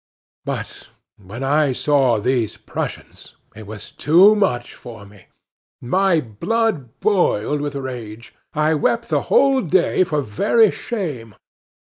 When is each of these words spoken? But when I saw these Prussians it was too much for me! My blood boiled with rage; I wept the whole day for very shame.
But 0.45 0.89
when 1.21 1.43
I 1.43 1.73
saw 1.73 2.17
these 2.17 2.57
Prussians 2.57 3.35
it 3.55 3.67
was 3.67 3.91
too 3.91 4.33
much 4.35 4.73
for 4.73 5.05
me! 5.05 5.27
My 5.79 6.19
blood 6.19 6.99
boiled 7.01 7.61
with 7.61 7.75
rage; 7.75 8.33
I 8.51 8.73
wept 8.73 9.09
the 9.09 9.21
whole 9.29 9.61
day 9.61 10.03
for 10.03 10.21
very 10.23 10.71
shame. 10.71 11.35